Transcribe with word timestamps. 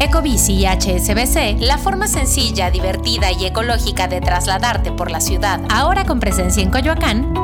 Ecobici 0.00 0.52
y 0.52 0.64
HSBC, 0.64 1.58
la 1.58 1.76
forma 1.76 2.06
sencilla, 2.06 2.70
divertida 2.70 3.32
y 3.32 3.46
ecológica 3.46 4.06
de 4.06 4.20
trasladarte 4.20 4.92
por 4.92 5.10
la 5.10 5.20
ciudad, 5.20 5.60
ahora 5.68 6.04
con 6.04 6.20
presencia 6.20 6.62
en 6.62 6.70
Coyoacán, 6.70 7.34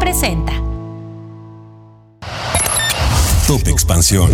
presenta. 0.00 0.54
Top 3.46 3.68
Expansión. 3.68 4.30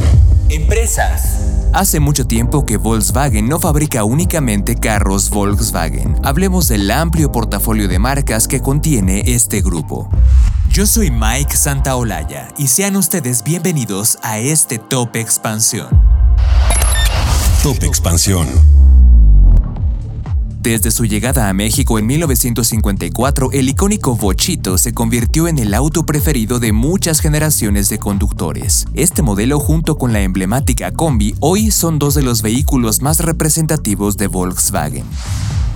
Empresas. 0.48 1.40
Hace 1.72 1.98
mucho 1.98 2.24
tiempo 2.24 2.64
que 2.64 2.76
Volkswagen 2.76 3.48
no 3.48 3.58
fabrica 3.58 4.04
únicamente 4.04 4.76
carros 4.76 5.28
Volkswagen. 5.28 6.21
Hablemos 6.22 6.69
del 6.69 6.88
amplio 6.88 7.32
portafolio 7.32 7.88
de 7.88 7.98
marcas 7.98 8.46
que 8.46 8.60
contiene 8.60 9.24
este 9.26 9.60
grupo. 9.60 10.08
Yo 10.71 10.87
soy 10.87 11.10
Mike 11.10 11.56
Santaolalla 11.56 12.46
y 12.56 12.69
sean 12.69 12.94
ustedes 12.94 13.42
bienvenidos 13.42 14.19
a 14.22 14.38
este 14.38 14.78
Top 14.78 15.16
Expansión. 15.16 15.88
Top 17.62 17.83
Expansión. 17.83 18.47
Desde 20.61 20.93
su 20.93 21.07
llegada 21.07 21.49
a 21.49 21.53
México 21.53 21.99
en 21.99 22.07
1954, 22.07 23.51
el 23.53 23.69
icónico 23.69 24.15
Bochito 24.15 24.79
se 24.79 24.95
convirtió 24.95 25.49
en 25.49 25.59
el 25.59 25.75
auto 25.75 26.07
preferido 26.07 26.61
de 26.61 26.73
muchas 26.73 27.19
generaciones 27.21 27.89
de 27.89 27.99
conductores. 27.99 28.87
Este 28.95 29.23
modelo 29.23 29.59
junto 29.59 29.99
con 29.99 30.13
la 30.13 30.21
emblemática 30.21 30.93
Combi 30.93 31.35
hoy 31.41 31.73
son 31.73 31.99
dos 31.99 32.15
de 32.15 32.23
los 32.23 32.43
vehículos 32.43 33.02
más 33.02 33.21
representativos 33.21 34.16
de 34.16 34.29
Volkswagen. 34.29 35.05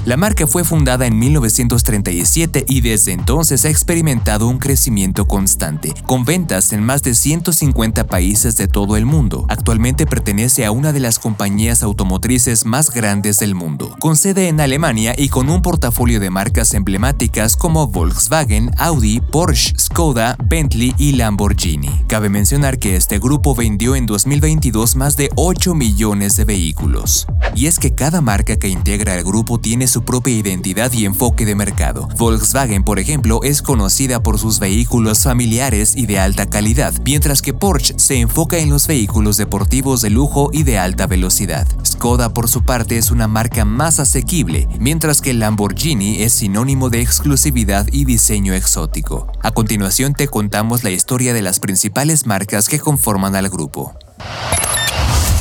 La 0.04 0.16
marca 0.16 0.48
fue 0.48 0.64
fundada 0.64 1.06
en 1.06 1.16
1937 1.16 2.64
y 2.66 2.80
desde 2.80 3.12
entonces 3.12 3.64
ha 3.64 3.70
experimentado 3.70 4.48
un 4.48 4.58
crecimiento 4.58 5.28
constante, 5.28 5.94
con 6.06 6.24
ventas 6.24 6.72
en 6.72 6.82
más 6.82 7.04
de 7.04 7.14
150 7.14 8.08
países 8.08 8.56
de 8.56 8.66
todo 8.66 8.96
el 8.96 9.06
mundo. 9.06 9.46
Actualmente 9.48 10.04
pertenece 10.04 10.64
a 10.64 10.72
una 10.72 10.92
de 10.92 10.98
las 10.98 11.20
compañías 11.20 11.84
automotrices 11.84 12.66
más 12.66 12.90
grandes 12.90 13.38
del 13.38 13.54
mundo, 13.54 13.94
con 14.00 14.16
sede 14.16 14.48
en 14.48 14.60
Alemania 14.60 15.14
y 15.16 15.28
con 15.28 15.48
un 15.48 15.62
portafolio 15.62 16.18
de 16.18 16.30
marcas 16.30 16.74
emblemáticas 16.74 17.56
como 17.56 17.86
Volkswagen, 17.86 18.72
Audi, 18.78 19.20
Porsche, 19.20 19.72
Skoda, 19.78 20.36
Bentley 20.44 20.96
y 20.98 21.12
Lamborghini. 21.12 22.06
Cabe 22.08 22.28
mencionar 22.28 22.80
que 22.80 22.96
este 22.96 23.20
grupo 23.20 23.54
vendió 23.54 23.94
en 23.94 24.06
2022 24.06 24.96
más 24.96 25.16
de 25.16 25.30
8 25.36 25.76
millones 25.76 26.34
de 26.34 26.44
vehículos. 26.44 27.28
Y 27.54 27.66
es 27.66 27.78
que 27.78 27.94
cada 27.94 28.20
marca 28.20 28.56
que 28.56 28.68
integra 28.68 29.14
el 29.14 29.22
grupo 29.22 29.60
tiene 29.60 29.86
su 29.92 30.04
propia 30.04 30.34
identidad 30.34 30.90
y 30.92 31.04
enfoque 31.04 31.44
de 31.44 31.54
mercado. 31.54 32.08
Volkswagen, 32.16 32.82
por 32.82 32.98
ejemplo, 32.98 33.42
es 33.42 33.60
conocida 33.60 34.22
por 34.22 34.38
sus 34.38 34.58
vehículos 34.58 35.20
familiares 35.20 35.94
y 35.94 36.06
de 36.06 36.18
alta 36.18 36.46
calidad, 36.46 36.94
mientras 37.04 37.42
que 37.42 37.52
Porsche 37.52 37.94
se 37.98 38.18
enfoca 38.18 38.56
en 38.56 38.70
los 38.70 38.86
vehículos 38.86 39.36
deportivos 39.36 40.00
de 40.00 40.10
lujo 40.10 40.48
y 40.52 40.62
de 40.62 40.78
alta 40.78 41.06
velocidad. 41.06 41.68
Skoda, 41.84 42.32
por 42.32 42.48
su 42.48 42.62
parte, 42.62 42.96
es 42.96 43.10
una 43.10 43.28
marca 43.28 43.66
más 43.66 44.00
asequible, 44.00 44.66
mientras 44.80 45.20
que 45.20 45.34
Lamborghini 45.34 46.22
es 46.22 46.32
sinónimo 46.32 46.88
de 46.88 47.02
exclusividad 47.02 47.86
y 47.92 48.06
diseño 48.06 48.54
exótico. 48.54 49.30
A 49.42 49.50
continuación 49.50 50.14
te 50.14 50.26
contamos 50.26 50.84
la 50.84 50.90
historia 50.90 51.34
de 51.34 51.42
las 51.42 51.60
principales 51.60 52.26
marcas 52.26 52.68
que 52.68 52.80
conforman 52.80 53.36
al 53.36 53.50
grupo. 53.50 53.92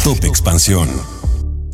Top 0.03 0.23
Expansión. 0.23 0.89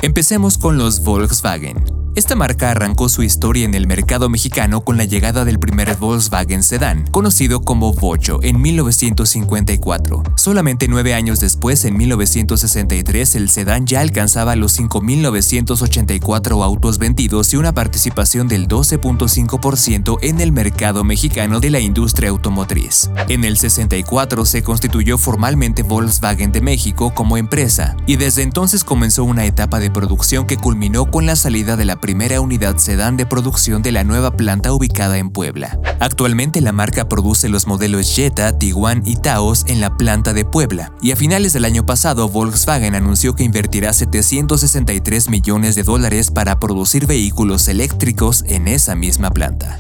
Empecemos 0.04 0.60
con 0.60 0.78
los 0.78 1.04
Volkswagen. 1.04 2.07
Esta 2.18 2.36
marca 2.36 2.72
arrancó 2.72 3.10
su 3.10 3.22
historia 3.22 3.64
en 3.64 3.76
el 3.76 3.86
mercado 3.86 4.28
mexicano 4.28 4.82
con 4.82 4.98
la 4.98 5.06
llegada 5.06 5.46
del 5.46 5.60
primer 5.60 5.96
Volkswagen 5.98 6.64
Sedan, 6.64 7.06
conocido 7.12 7.62
como 7.62 7.94
Bocho, 7.94 8.40
en 8.42 8.60
1954. 8.60 10.24
Solamente 10.36 10.88
nueve 10.88 11.14
años 11.14 11.40
después, 11.40 11.86
en 11.86 11.96
1963, 11.96 13.36
el 13.36 13.50
sedán 13.52 13.86
ya 13.86 14.02
alcanzaba 14.02 14.56
los 14.56 14.80
5.984 14.80 16.64
autos 16.64 16.98
vendidos 16.98 17.54
y 17.54 17.58
una 17.58 17.76
participación 17.76 18.48
del 18.48 18.68
12.5% 18.68 20.18
en 20.24 20.42
el 20.42 20.52
mercado 20.52 21.04
mexicano 21.04 21.60
de 21.60 21.70
la 21.70 21.82
industria 21.82 22.32
automotriz. 22.32 23.12
En 23.30 23.44
el 23.44 23.60
64 23.60 24.44
se 24.46 24.64
constituyó 24.64 25.20
formalmente 25.20 25.84
Volkswagen 25.84 26.52
de 26.52 26.62
México 26.62 27.14
como 27.14 27.38
empresa, 27.38 27.96
y 28.08 28.16
desde 28.16 28.42
entonces 28.42 28.84
comenzó 28.84 29.24
una 29.24 29.46
etapa 29.46 29.80
de 29.80 29.92
producción 29.92 30.48
que 30.48 30.58
culminó 30.58 31.12
con 31.12 31.28
la 31.28 31.36
salida 31.36 31.76
de 31.76 31.86
la 31.86 32.07
primera 32.08 32.40
unidad 32.40 32.78
sedán 32.78 33.18
de 33.18 33.26
producción 33.26 33.82
de 33.82 33.92
la 33.92 34.06
nueva 34.06 34.32
planta 34.32 34.72
ubicada 34.72 35.18
en 35.18 35.30
Puebla. 35.30 35.78
Actualmente 36.00 36.62
la 36.62 36.72
marca 36.72 37.10
produce 37.10 37.50
los 37.50 37.68
modelos 37.68 38.16
Jetta, 38.16 38.58
Tiguan 38.58 39.02
y 39.04 39.18
Taos 39.18 39.66
en 39.68 39.82
la 39.82 39.98
planta 39.98 40.32
de 40.32 40.46
Puebla, 40.46 40.94
y 41.02 41.12
a 41.12 41.18
finales 41.18 41.52
del 41.52 41.66
año 41.66 41.86
pasado 41.86 42.30
Volkswagen 42.30 42.96
anunció 42.96 43.36
que 43.36 43.44
invertirá 43.44 43.92
763 43.92 45.28
millones 45.28 45.76
de 45.76 45.84
dólares 45.84 46.32
para 46.32 46.62
producir 46.62 47.08
vehículos 47.08 47.68
eléctricos 47.68 48.46
en 48.48 48.70
esa 48.70 48.96
misma 48.96 49.32
planta. 49.32 49.78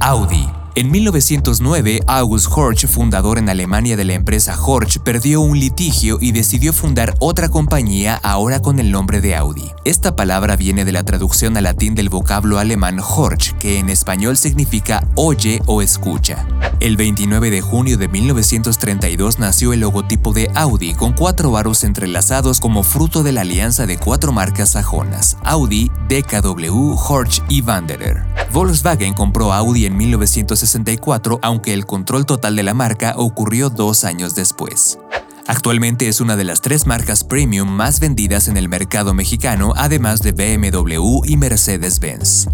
Audi 0.00 0.48
en 0.74 0.90
1909, 0.90 2.00
August 2.06 2.46
Horch, 2.50 2.86
fundador 2.86 3.38
en 3.38 3.48
Alemania 3.48 3.96
de 3.96 4.04
la 4.04 4.14
empresa 4.14 4.56
Horch, 4.60 4.98
perdió 5.00 5.40
un 5.40 5.58
litigio 5.58 6.18
y 6.20 6.32
decidió 6.32 6.72
fundar 6.72 7.14
otra 7.18 7.48
compañía 7.48 8.14
ahora 8.22 8.60
con 8.60 8.78
el 8.78 8.90
nombre 8.90 9.20
de 9.20 9.34
Audi. 9.34 9.70
Esta 9.84 10.16
palabra 10.16 10.56
viene 10.56 10.84
de 10.84 10.92
la 10.92 11.02
traducción 11.02 11.56
al 11.56 11.64
latín 11.64 11.94
del 11.94 12.08
vocablo 12.08 12.58
alemán 12.58 13.00
Horch, 13.00 13.56
que 13.58 13.78
en 13.78 13.88
español 13.88 14.36
significa 14.36 15.06
oye 15.16 15.60
o 15.66 15.82
escucha. 15.82 16.46
El 16.80 16.96
29 16.96 17.50
de 17.50 17.60
junio 17.60 17.98
de 17.98 18.06
1932 18.06 19.40
nació 19.40 19.72
el 19.72 19.80
logotipo 19.80 20.32
de 20.32 20.50
Audi 20.54 20.94
con 20.94 21.12
cuatro 21.12 21.56
aros 21.56 21.82
entrelazados 21.82 22.60
como 22.60 22.84
fruto 22.84 23.22
de 23.22 23.32
la 23.32 23.40
alianza 23.40 23.86
de 23.86 23.98
cuatro 23.98 24.32
marcas 24.32 24.70
sajonas, 24.70 25.36
Audi, 25.42 25.90
DKW, 26.08 26.94
Horch 26.94 27.42
y 27.48 27.62
Wanderer. 27.62 28.37
Volkswagen 28.52 29.14
compró 29.14 29.52
Audi 29.52 29.86
en 29.86 29.96
1960 29.96 30.92
aunque 31.42 31.74
el 31.74 31.86
control 31.86 32.26
total 32.26 32.56
de 32.56 32.62
la 32.62 32.74
marca 32.74 33.14
ocurrió 33.16 33.70
dos 33.70 34.04
años 34.04 34.34
después. 34.34 34.98
Actualmente 35.46 36.08
es 36.08 36.20
una 36.20 36.36
de 36.36 36.44
las 36.44 36.60
tres 36.60 36.86
marcas 36.86 37.24
premium 37.24 37.68
más 37.68 38.00
vendidas 38.00 38.48
en 38.48 38.56
el 38.56 38.68
mercado 38.68 39.14
mexicano, 39.14 39.72
además 39.76 40.20
de 40.22 40.32
BMW 40.32 41.24
y 41.24 41.36
Mercedes-Benz. 41.36 42.48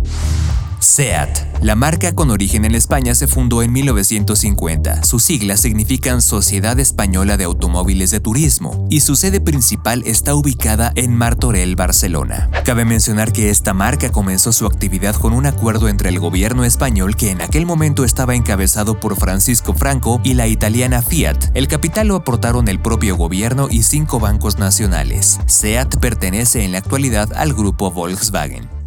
SEAT. 0.85 1.63
La 1.63 1.77
marca 1.77 2.15
con 2.15 2.31
origen 2.31 2.67
en 2.67 2.75
España 2.75 3.15
se 3.15 3.27
fundó 3.27 3.63
en 3.63 3.73
1950. 3.73 5.03
Sus 5.03 5.23
siglas 5.23 5.63
significan 5.63 6.21
Sociedad 6.21 6.79
Española 6.79 7.39
de 7.39 7.45
Automóviles 7.45 8.11
de 8.11 8.21
Turismo 8.21 8.87
y 8.91 9.01
su 9.01 9.17
sede 9.17 9.41
principal 9.41 10.03
está 10.05 10.35
ubicada 10.35 10.93
en 10.95 11.17
Martorell, 11.17 11.75
Barcelona. 11.75 12.51
Cabe 12.67 12.85
mencionar 12.85 13.33
que 13.33 13.49
esta 13.49 13.73
marca 13.73 14.13
comenzó 14.13 14.53
su 14.53 14.67
actividad 14.67 15.17
con 15.17 15.33
un 15.33 15.47
acuerdo 15.47 15.89
entre 15.89 16.11
el 16.11 16.19
gobierno 16.19 16.65
español 16.65 17.17
que 17.17 17.31
en 17.31 17.41
aquel 17.41 17.65
momento 17.65 18.05
estaba 18.05 18.35
encabezado 18.35 19.01
por 19.01 19.17
Francisco 19.17 19.73
Franco 19.73 20.21
y 20.23 20.35
la 20.35 20.49
italiana 20.49 21.01
Fiat. 21.01 21.51
El 21.55 21.67
capital 21.67 22.09
lo 22.09 22.17
aportaron 22.17 22.69
el 22.69 22.79
propio 22.79 23.17
gobierno 23.17 23.69
y 23.71 23.85
cinco 23.85 24.21
bancos 24.21 24.59
nacionales. 24.59 25.41
SEAT 25.47 25.97
pertenece 25.97 26.63
en 26.63 26.73
la 26.73 26.79
actualidad 26.79 27.33
al 27.33 27.55
grupo 27.55 27.91
Volkswagen. 27.91 28.84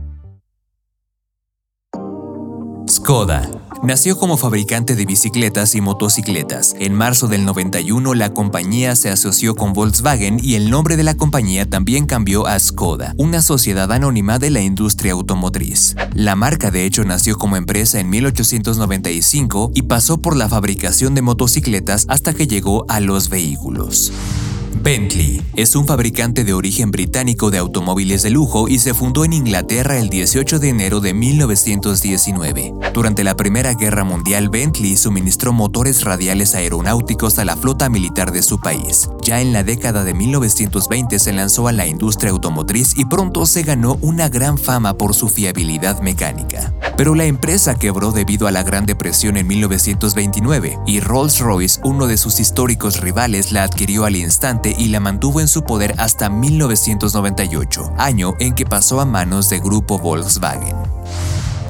Skoda. 3.07 3.49
Nació 3.83 4.17
como 4.17 4.35
fabricante 4.35 4.93
de 4.97 5.05
bicicletas 5.05 5.75
y 5.75 5.79
motocicletas. 5.79 6.75
En 6.77 6.93
marzo 6.93 7.29
del 7.29 7.45
91 7.45 8.13
la 8.15 8.33
compañía 8.33 8.97
se 8.97 9.09
asoció 9.09 9.55
con 9.55 9.71
Volkswagen 9.71 10.41
y 10.43 10.55
el 10.55 10.69
nombre 10.69 10.97
de 10.97 11.03
la 11.03 11.15
compañía 11.15 11.65
también 11.65 12.05
cambió 12.05 12.47
a 12.47 12.59
Skoda, 12.59 13.13
una 13.15 13.41
sociedad 13.41 13.89
anónima 13.93 14.39
de 14.39 14.49
la 14.49 14.59
industria 14.59 15.13
automotriz. 15.13 15.95
La 16.13 16.35
marca 16.35 16.69
de 16.69 16.83
hecho 16.83 17.05
nació 17.05 17.37
como 17.37 17.55
empresa 17.55 18.01
en 18.01 18.09
1895 18.09 19.71
y 19.73 19.83
pasó 19.83 20.17
por 20.17 20.35
la 20.35 20.49
fabricación 20.49 21.15
de 21.15 21.21
motocicletas 21.21 22.07
hasta 22.09 22.33
que 22.33 22.45
llegó 22.45 22.83
a 22.89 22.99
los 22.99 23.29
vehículos. 23.29 24.11
Bentley 24.73 25.41
es 25.55 25.75
un 25.75 25.85
fabricante 25.85 26.43
de 26.43 26.53
origen 26.53 26.91
británico 26.91 27.51
de 27.51 27.57
automóviles 27.57 28.23
de 28.23 28.29
lujo 28.29 28.67
y 28.67 28.79
se 28.79 28.93
fundó 28.93 29.25
en 29.25 29.33
Inglaterra 29.33 29.97
el 29.97 30.09
18 30.09 30.59
de 30.59 30.69
enero 30.69 30.99
de 30.99 31.13
1919. 31.13 32.73
Durante 32.93 33.23
la 33.23 33.35
Primera 33.35 33.73
Guerra 33.73 34.03
Mundial, 34.03 34.49
Bentley 34.49 34.97
suministró 34.97 35.53
motores 35.53 36.03
radiales 36.03 36.55
aeronáuticos 36.55 37.39
a 37.39 37.45
la 37.45 37.55
flota 37.57 37.89
militar 37.89 38.31
de 38.31 38.41
su 38.41 38.59
país. 38.59 39.09
Ya 39.23 39.41
en 39.41 39.53
la 39.53 39.63
década 39.63 40.03
de 40.03 40.13
1920 40.13 41.19
se 41.19 41.33
lanzó 41.33 41.67
a 41.67 41.71
la 41.71 41.87
industria 41.87 42.31
automotriz 42.31 42.97
y 42.97 43.05
pronto 43.05 43.45
se 43.45 43.63
ganó 43.63 43.97
una 44.01 44.29
gran 44.29 44.57
fama 44.57 44.93
por 44.97 45.13
su 45.13 45.27
fiabilidad 45.27 46.01
mecánica. 46.01 46.73
Pero 46.97 47.13
la 47.13 47.25
empresa 47.25 47.75
quebró 47.75 48.11
debido 48.11 48.47
a 48.47 48.51
la 48.51 48.63
Gran 48.63 48.87
Depresión 48.87 49.37
en 49.37 49.45
1929 49.45 50.79
y 50.87 50.99
Rolls-Royce, 50.99 51.79
uno 51.83 52.07
de 52.07 52.17
sus 52.17 52.39
históricos 52.39 53.01
rivales, 53.01 53.51
la 53.51 53.61
adquirió 53.61 54.05
al 54.05 54.15
instante 54.15 54.75
y 54.75 54.87
la 54.87 54.99
mantuvo 54.99 55.39
en 55.39 55.47
su 55.47 55.63
poder 55.63 55.93
hasta 55.99 56.31
1998, 56.31 57.93
año 57.99 58.33
en 58.39 58.55
que 58.55 58.65
pasó 58.65 58.99
a 58.99 59.05
manos 59.05 59.47
de 59.49 59.59
Grupo 59.59 59.99
Volkswagen. 59.99 60.75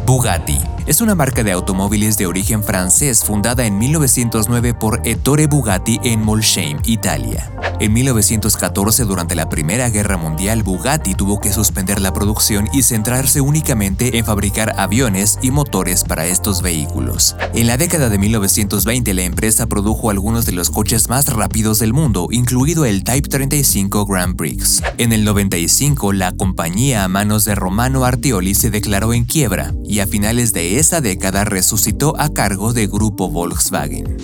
Bugatti 0.06 0.59
es 0.85 1.01
una 1.01 1.15
marca 1.15 1.44
de 1.44 1.51
automóviles 1.51 2.18
de 2.18 2.27
origen 2.27 2.63
francés 2.63 3.25
fundada 3.25 3.65
en 3.65 3.77
1909 3.77 4.74
por 4.75 5.01
Ettore 5.03 5.47
Bugatti 5.47 6.00
en 6.06 6.24
Molsheim, 6.24 6.79
Italia. 6.85 7.51
En 7.79 7.94
1914, 7.94 9.06
durante 9.06 9.35
la 9.35 9.50
Primera 9.50 9.91
Guerra 9.91 10.18
Mundial, 10.18 10.63
Bugatti 10.63 11.13
tuvo 11.13 11.39
que 11.39 11.53
suspender 11.53 12.01
la 12.01 12.12
producción 12.12 12.68
y 12.74 12.81
centrarse 12.81 13.39
únicamente 13.39 14.18
en 14.18 14.25
fabricar 14.25 14.74
aviones 14.79 15.38
y 15.44 15.51
motores 15.51 16.03
para 16.03 16.25
estos 16.25 16.63
vehículos. 16.63 17.35
En 17.53 17.68
la 17.68 17.77
década 17.77 18.09
de 18.09 18.18
1920, 18.18 19.13
la 19.13 19.21
empresa 19.21 19.68
produjo 19.68 20.09
algunos 20.09 20.47
de 20.47 20.53
los 20.53 20.71
coches 20.71 21.07
más 21.07 21.31
rápidos 21.31 21.77
del 21.77 21.94
mundo, 21.94 22.29
incluido 22.31 22.83
el 22.83 23.03
Type 23.03 23.29
35 23.29 24.07
Grand 24.07 24.35
Prix. 24.35 24.81
En 24.97 25.13
el 25.13 25.24
95, 25.24 26.13
la 26.13 26.31
compañía 26.31 27.03
a 27.03 27.07
manos 27.07 27.45
de 27.45 27.53
Romano 27.53 28.06
Artioli 28.06 28.56
se 28.56 28.71
declaró 28.71 29.13
en 29.13 29.25
quiebra 29.25 29.75
y 29.85 30.00
a 30.00 30.07
finales 30.07 30.51
de 30.51 30.79
esa 30.79 31.00
década 31.00 31.44
resucitó 31.44 32.19
a 32.19 32.29
cargo 32.29 32.74
de 32.74 32.88
Grupo 32.88 33.29
Volkswagen. 33.29 34.18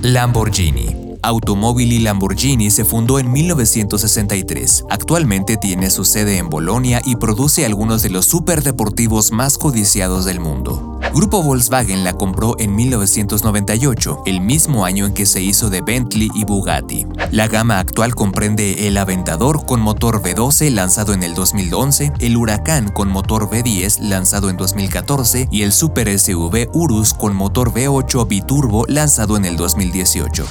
Lamborghini 0.00 1.05
Automóvil 1.26 2.04
Lamborghini 2.04 2.70
se 2.70 2.84
fundó 2.84 3.18
en 3.18 3.32
1963. 3.32 4.84
Actualmente 4.88 5.56
tiene 5.56 5.90
su 5.90 6.04
sede 6.04 6.38
en 6.38 6.48
Bolonia 6.48 7.02
y 7.04 7.16
produce 7.16 7.66
algunos 7.66 8.02
de 8.02 8.10
los 8.10 8.26
superdeportivos 8.26 9.32
más 9.32 9.58
codiciados 9.58 10.24
del 10.24 10.38
mundo. 10.38 11.00
Grupo 11.12 11.42
Volkswagen 11.42 12.04
la 12.04 12.12
compró 12.12 12.56
en 12.60 12.76
1998, 12.76 14.22
el 14.26 14.40
mismo 14.40 14.84
año 14.84 15.06
en 15.06 15.14
que 15.14 15.26
se 15.26 15.42
hizo 15.42 15.68
de 15.68 15.80
Bentley 15.80 16.30
y 16.34 16.44
Bugatti. 16.44 17.06
La 17.32 17.48
gama 17.48 17.80
actual 17.80 18.14
comprende 18.14 18.86
el 18.86 18.96
Aventador 18.96 19.66
con 19.66 19.80
motor 19.80 20.22
V12 20.22 20.70
lanzado 20.70 21.12
en 21.12 21.24
el 21.24 21.34
2011, 21.34 22.12
el 22.20 22.36
Huracán 22.36 22.88
con 22.88 23.08
motor 23.08 23.48
V10 23.50 23.98
lanzado 24.00 24.48
en 24.48 24.56
2014 24.56 25.48
y 25.50 25.62
el 25.62 25.72
Super 25.72 26.18
SUV 26.18 26.68
Urus 26.72 27.14
con 27.14 27.34
motor 27.34 27.72
V8 27.72 28.28
biturbo 28.28 28.84
lanzado 28.86 29.36
en 29.36 29.44
el 29.44 29.56
2018. 29.56 30.44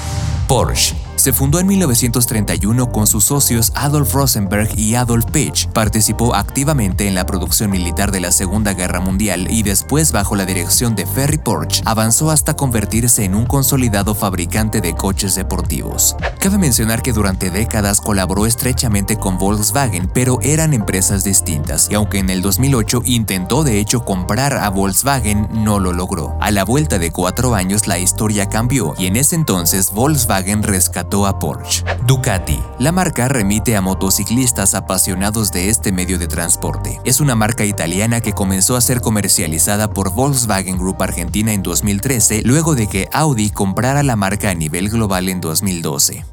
Porsche 0.45 0.95
se 1.25 1.33
fundó 1.33 1.60
en 1.60 1.66
1931 1.66 2.92
con 2.92 3.07
sus 3.07 3.25
socios 3.25 3.72
Adolf 3.74 4.13
Rosenberg 4.13 4.69
y 4.77 4.94
Adolf 4.94 5.25
Pitch. 5.31 5.68
Participó 5.69 6.36
activamente 6.36 7.07
en 7.07 7.16
la 7.16 7.25
producción 7.25 7.72
militar 7.72 8.12
de 8.12 8.19
la 8.19 8.31
Segunda 8.31 8.75
Guerra 8.75 9.00
Mundial 9.00 9.48
y 9.50 9.63
después 9.63 10.12
bajo 10.12 10.36
la 10.36 10.45
dirección 10.45 10.95
de 10.95 11.07
Ferry 11.07 11.39
Porsche 11.39 11.81
avanzó 11.86 12.30
hasta 12.30 12.56
convertirse 12.56 13.24
en 13.24 13.33
un 13.33 13.48
consolidado 13.48 14.13
fabricante 14.13 14.81
de 14.81 14.94
coches 14.94 15.33
deportivos. 15.33 16.16
Cabe 16.39 16.60
mencionar 16.60 17.01
que 17.01 17.12
durante 17.12 17.50
décadas 17.50 18.01
colaboró 18.01 18.45
estrechamente 18.45 19.18
con 19.18 19.39
Volkswagen, 19.39 20.07
pero 20.13 20.38
eran 20.44 20.75
empresas 20.75 21.24
distintas 21.24 21.88
y 21.89 21.95
aunque 21.95 22.19
en 22.19 22.30
el 22.30 22.44
2008 22.44 23.01
intentó 23.04 23.63
de 23.63 23.80
hecho 23.80 24.06
comprar 24.06 24.54
a 24.54 24.69
Volkswagen, 24.69 25.48
no 25.51 25.80
lo 25.80 25.92
logró. 25.92 26.38
A 26.39 26.51
la 26.51 26.66
vuelta 26.66 27.00
de 27.00 27.10
cuatro 27.10 27.56
años 27.56 27.88
la 27.88 27.98
historia 27.98 28.48
cambió 28.48 28.94
y 29.00 29.07
en 29.07 29.16
ese 29.16 29.33
entonces 29.33 29.92
Volkswagen 29.92 30.62
rescató 30.62 31.14
a 31.23 31.38
Porsche. 31.39 31.83
Ducati. 32.07 32.59
La 32.79 32.91
marca 32.91 33.27
remite 33.27 33.75
a 33.75 33.81
motociclistas 33.81 34.73
apasionados 34.73 35.51
de 35.51 35.69
este 35.69 35.91
medio 35.91 36.17
de 36.17 36.27
transporte. 36.27 37.00
Es 37.06 37.21
una 37.21 37.35
marca 37.35 37.63
italiana 37.63 38.21
que 38.21 38.33
comenzó 38.33 38.75
a 38.75 38.81
ser 38.81 39.01
comercializada 39.01 39.94
por 39.94 40.12
Volkswagen 40.13 40.77
Group 40.77 41.01
Argentina 41.03 41.53
en 41.53 41.62
2013, 41.62 42.41
luego 42.44 42.73
de 42.73 42.88
que 42.88 43.07
Audi 43.13 43.51
comprara 43.51 44.01
la 44.01 44.15
marca 44.15 44.50
a 44.50 44.56
nivel 44.56 44.89
global 44.89 45.29
en 45.29 45.41
2012. 45.41 46.25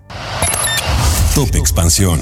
Top 1.34 1.54
Expansión. 1.54 2.20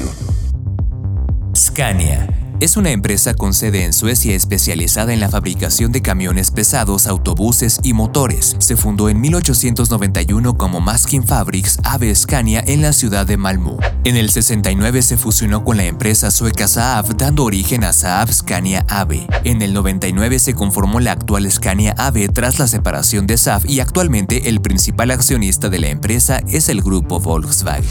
Scania 1.55 2.40
es 2.61 2.77
una 2.77 2.91
empresa 2.91 3.33
con 3.33 3.55
sede 3.55 3.85
en 3.85 3.95
Suecia 3.95 4.37
especializada 4.37 5.15
en 5.15 5.21
la 5.21 5.31
fabricación 5.31 5.93
de 5.93 6.03
camiones 6.03 6.51
pesados, 6.51 7.07
autobuses 7.07 7.81
y 7.83 7.95
motores. 7.95 8.57
Se 8.59 8.77
fundó 8.77 9.09
en 9.09 9.21
1891 9.21 10.57
como 10.59 10.81
Maskin 10.81 11.27
Fabrics 11.27 11.79
AB 11.85 12.15
Scania 12.15 12.63
en 12.67 12.83
la 12.83 12.93
ciudad 12.93 13.27
de 13.27 13.39
Malmö. 13.39 13.79
En 14.05 14.17
el 14.17 14.31
69 14.31 15.01
se 15.01 15.17
fusionó 15.17 15.65
con 15.65 15.79
la 15.79 15.87
empresa 15.87 16.31
sueca 16.31 16.69
Saab 16.69 17.17
dando 17.17 17.45
origen 17.45 17.83
a 17.83 17.95
Saab 17.95 18.31
Scania 18.31 18.85
AB. 18.89 19.27
En 19.45 19.63
el 19.63 19.73
99 19.73 20.39
se 20.39 20.55
conformó 20.55 21.01
la 21.01 21.13
actual 21.13 21.51
Scania 21.51 21.95
AB 21.97 22.31
tras 22.33 22.59
la 22.59 22.67
separación 22.67 23.27
de 23.27 23.39
Saab 23.39 23.65
y 23.67 23.81
actualmente 23.81 24.51
el 24.51 24.61
principal 24.61 25.11
accionista 25.11 25.71
de 25.71 25.79
la 25.79 25.89
empresa 25.89 26.43
es 26.47 26.69
el 26.69 26.83
grupo 26.83 27.21
Volkswagen. 27.21 27.85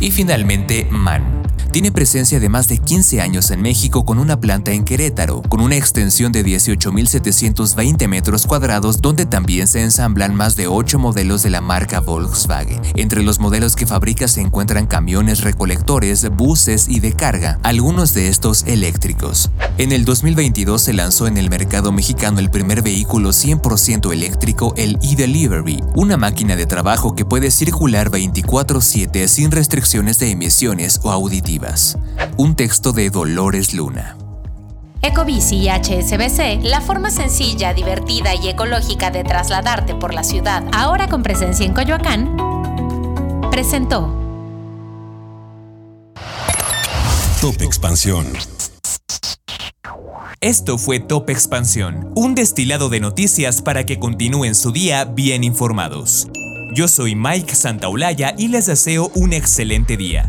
Y 0.00 0.10
finalmente 0.10 0.88
MAN. 0.90 1.45
Tiene 1.76 1.92
presencia 1.92 2.40
de 2.40 2.48
más 2.48 2.68
de 2.68 2.78
15 2.78 3.20
años 3.20 3.50
en 3.50 3.60
México 3.60 4.06
con 4.06 4.18
una 4.18 4.40
planta 4.40 4.72
en 4.72 4.82
Querétaro, 4.82 5.42
con 5.42 5.60
una 5.60 5.76
extensión 5.76 6.32
de 6.32 6.42
18.720 6.42 8.08
metros 8.08 8.46
cuadrados 8.46 9.02
donde 9.02 9.26
también 9.26 9.66
se 9.66 9.82
ensamblan 9.82 10.34
más 10.34 10.56
de 10.56 10.68
8 10.68 10.98
modelos 10.98 11.42
de 11.42 11.50
la 11.50 11.60
marca 11.60 12.00
Volkswagen. 12.00 12.80
Entre 12.94 13.22
los 13.22 13.40
modelos 13.40 13.76
que 13.76 13.86
fabrica 13.86 14.26
se 14.26 14.40
encuentran 14.40 14.86
camiones 14.86 15.42
recolectores, 15.42 16.26
buses 16.30 16.86
y 16.88 17.00
de 17.00 17.12
carga, 17.12 17.58
algunos 17.62 18.14
de 18.14 18.28
estos 18.28 18.62
eléctricos. 18.62 19.50
En 19.76 19.92
el 19.92 20.06
2022 20.06 20.80
se 20.80 20.94
lanzó 20.94 21.26
en 21.26 21.36
el 21.36 21.50
mercado 21.50 21.92
mexicano 21.92 22.38
el 22.38 22.48
primer 22.48 22.80
vehículo 22.80 23.34
100% 23.34 24.14
eléctrico, 24.14 24.72
el 24.78 24.96
e-Delivery, 25.02 25.82
una 25.94 26.16
máquina 26.16 26.56
de 26.56 26.64
trabajo 26.64 27.14
que 27.14 27.26
puede 27.26 27.50
circular 27.50 28.08
24/7 28.10 29.28
sin 29.28 29.50
restricciones 29.50 30.18
de 30.18 30.30
emisiones 30.30 31.00
o 31.02 31.10
auditivas. 31.10 31.65
Un 32.36 32.54
texto 32.54 32.92
de 32.92 33.10
Dolores 33.10 33.74
Luna. 33.74 34.16
Ecobici 35.02 35.56
y 35.56 35.68
HSBC, 35.68 36.64
la 36.64 36.80
forma 36.80 37.10
sencilla, 37.10 37.74
divertida 37.74 38.34
y 38.34 38.48
ecológica 38.48 39.10
de 39.10 39.24
trasladarte 39.24 39.94
por 39.94 40.14
la 40.14 40.24
ciudad, 40.24 40.64
ahora 40.72 41.08
con 41.08 41.22
presencia 41.22 41.66
en 41.66 41.74
Coyoacán, 41.74 42.36
presentó 43.50 44.12
Top 47.40 47.60
Expansión. 47.60 48.26
Esto 50.40 50.78
fue 50.78 51.00
Top 51.00 51.30
Expansión, 51.30 52.12
un 52.14 52.34
destilado 52.34 52.88
de 52.88 53.00
noticias 53.00 53.62
para 53.62 53.86
que 53.86 53.98
continúen 53.98 54.54
su 54.54 54.72
día 54.72 55.04
bien 55.04 55.44
informados. 55.44 56.28
Yo 56.74 56.88
soy 56.88 57.14
Mike 57.14 57.54
Santaolalla 57.54 58.34
y 58.36 58.48
les 58.48 58.66
deseo 58.66 59.10
un 59.14 59.32
excelente 59.32 59.96
día. 59.96 60.28